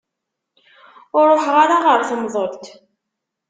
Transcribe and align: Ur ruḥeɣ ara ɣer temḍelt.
Ur 1.17 1.25
ruḥeɣ 1.31 1.55
ara 1.63 1.77
ɣer 1.85 1.99
temḍelt. 2.09 2.65